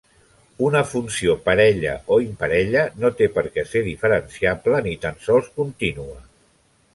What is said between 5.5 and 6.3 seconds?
contínua.